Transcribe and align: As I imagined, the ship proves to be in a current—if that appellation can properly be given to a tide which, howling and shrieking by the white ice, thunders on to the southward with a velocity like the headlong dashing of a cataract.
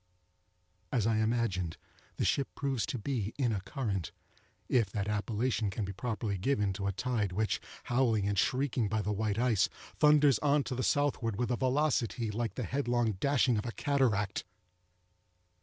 As 0.91 1.05
I 1.05 1.17
imagined, 1.19 1.77
the 2.17 2.25
ship 2.25 2.47
proves 2.55 2.87
to 2.87 2.97
be 2.97 3.35
in 3.37 3.51
a 3.51 3.61
current—if 3.61 4.89
that 4.89 5.07
appellation 5.07 5.69
can 5.69 5.85
properly 5.93 6.37
be 6.37 6.41
given 6.41 6.73
to 6.73 6.87
a 6.87 6.91
tide 6.91 7.31
which, 7.31 7.61
howling 7.83 8.27
and 8.27 8.35
shrieking 8.35 8.87
by 8.89 9.03
the 9.03 9.13
white 9.13 9.37
ice, 9.37 9.69
thunders 9.99 10.39
on 10.39 10.63
to 10.63 10.73
the 10.73 10.81
southward 10.81 11.35
with 11.35 11.51
a 11.51 11.55
velocity 11.55 12.31
like 12.31 12.55
the 12.55 12.63
headlong 12.63 13.11
dashing 13.19 13.59
of 13.59 13.65
a 13.67 13.71
cataract. 13.71 14.43